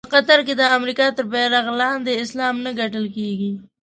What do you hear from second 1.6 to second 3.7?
لاندې اسلام نه ګټل کېږي.